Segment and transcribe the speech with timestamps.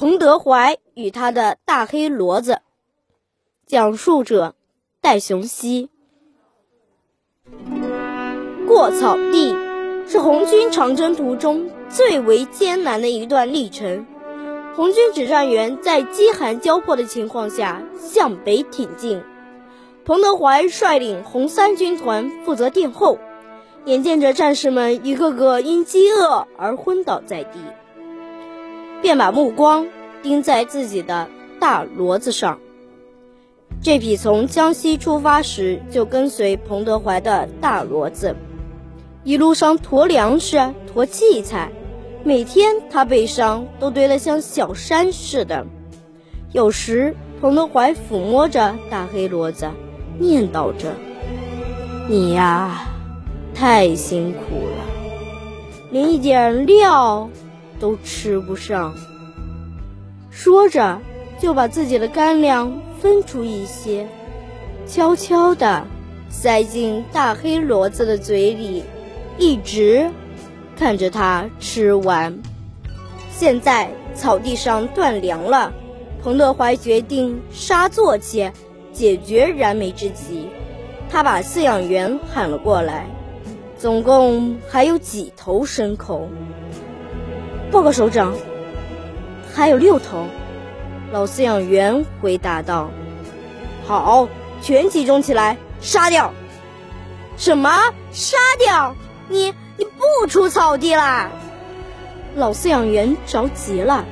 [0.00, 2.62] 彭德怀与他的大黑骡子，
[3.66, 4.54] 讲述者
[5.02, 5.90] 戴雄熙。
[8.66, 9.54] 过草地
[10.08, 14.06] 是红军长征途中最为艰难的一段历程。
[14.74, 19.22] 红军指战员在饥寒交迫的情况下向北挺进，
[20.06, 23.18] 彭德怀率领红三军团负责殿后，
[23.84, 27.58] 眼见着战士们一个个因饥饿而昏倒在地。
[29.02, 29.86] 便把目光
[30.22, 32.58] 盯在自己的大骡子上。
[33.82, 38.36] 这匹从江西出发时就跟随彭德怀的大骡子，
[39.24, 41.70] 一路上驮粮食、驮器材，
[42.22, 45.66] 每天他背上都堆得像小山似的。
[46.52, 49.66] 有时，彭德怀抚摸着大黑骡子，
[50.18, 50.92] 念叨着
[52.06, 52.86] ：“你呀，
[53.54, 54.84] 太辛苦了，
[55.90, 57.30] 连一点料。”
[57.80, 58.94] 都吃不上。
[60.30, 61.00] 说着，
[61.40, 64.06] 就把自己的干粮分出一些，
[64.86, 65.84] 悄悄地
[66.28, 68.84] 塞进大黑骡子的嘴里，
[69.38, 70.08] 一直
[70.76, 72.38] 看着它吃完。
[73.32, 75.72] 现在草地上断粮了，
[76.22, 78.50] 彭德怀决定杀坐骑，
[78.92, 80.46] 解决燃眉之急。
[81.08, 83.06] 他把饲养员喊了过来，
[83.76, 86.28] 总共还有几头牲口。
[87.70, 88.34] 报告首长，
[89.54, 90.26] 还有六头。
[91.12, 92.90] 老饲养员回答道
[93.86, 94.28] ：“好，
[94.60, 96.32] 全集中起来，杀掉！
[97.36, 97.70] 什么？
[98.10, 98.96] 杀掉？
[99.28, 101.30] 你你不出草地啦？”
[102.34, 104.04] 老饲养员着急了。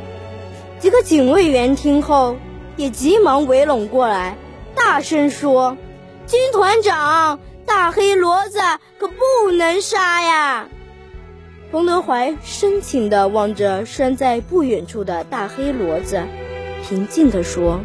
[0.78, 2.36] 几个警卫员听后
[2.76, 4.36] 也急忙围拢过来，
[4.76, 5.76] 大声说
[6.28, 8.60] ：“军团长，大黑骡子
[9.00, 10.68] 可不能杀呀！”
[11.70, 16.24] 彭德怀深情地望着拴在不远处的大黑骡子，
[16.82, 17.80] 平静地说：“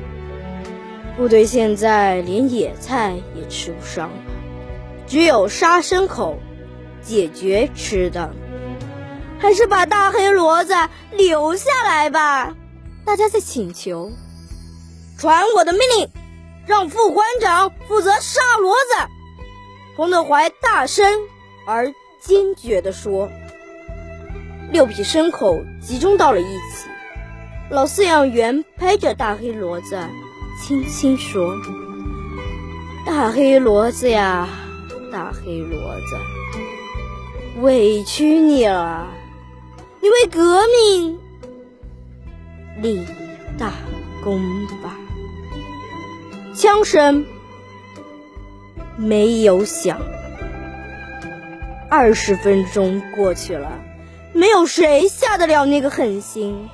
[1.17, 4.15] 部队现在连野菜也吃不上了，
[5.05, 6.39] 只有杀牲口
[7.01, 8.33] 解决吃的。
[9.37, 10.73] 还是把大黑骡子
[11.11, 12.55] 留下来吧。”
[13.03, 14.13] 大家在请求
[15.19, 16.09] ：“传我的命令，
[16.65, 19.11] 让副官长负责杀骡子。”
[19.97, 21.05] 彭德怀大声
[21.67, 23.29] 而坚决地说。
[24.73, 26.89] 六匹牲口集中到了一起，
[27.69, 29.99] 老饲养员拍着大黑骡子，
[30.59, 31.55] 轻轻说
[33.05, 34.49] ：“大黑骡子呀，
[35.11, 39.07] 大黑骡子，委屈你了，
[40.01, 41.19] 你为革命
[42.81, 43.05] 立
[43.59, 43.73] 大
[44.23, 44.41] 功
[44.81, 44.97] 吧。”
[46.57, 47.27] 枪声
[48.97, 50.01] 没有响，
[51.91, 53.71] 二十分钟过去了。
[54.33, 56.67] 没有谁下得了那个狠心，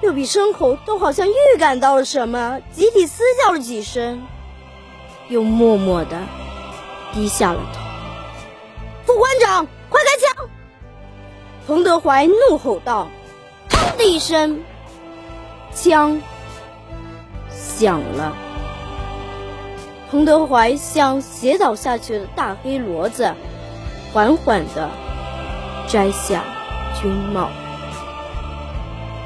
[0.00, 4.22] 六匹牲口都好像预感到了什么，集体嘶叫了几声，
[5.28, 6.18] 又默默地
[7.12, 7.80] 低下了头。
[9.04, 10.48] 副官长，快开枪！
[11.66, 13.08] 彭德怀怒吼道。
[13.68, 14.62] 砰的一声，
[15.74, 16.18] 枪
[17.50, 18.34] 响了。
[20.10, 23.34] 彭德怀向斜倒下去的大黑骡子
[24.12, 24.88] 缓缓地
[25.86, 26.42] 摘下。
[27.00, 27.50] 军帽，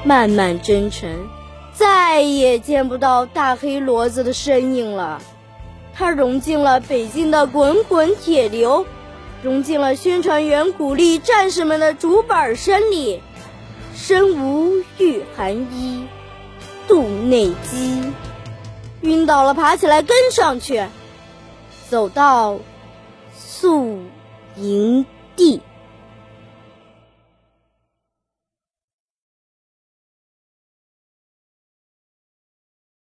[0.05, 1.11] 漫漫征程，
[1.73, 5.21] 再也见不到大黑骡子的身影了。
[5.95, 8.85] 它融进了北京的滚滚铁流，
[9.43, 13.21] 融进了宣传员鼓励战士们的竹板声里。
[13.95, 16.05] 身无御寒衣，
[16.89, 18.13] 肚内饥。
[19.03, 20.85] 晕倒了，爬起来跟上去，
[21.89, 22.59] 走到
[23.37, 24.01] 宿
[24.57, 25.61] 营地。